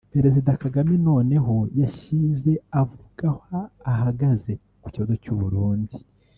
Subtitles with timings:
[0.13, 2.51] Perezida Kagame noneho yashyize
[2.81, 3.61] avuga aho
[3.91, 5.95] ahagaze ku kibazo cy’u Burundi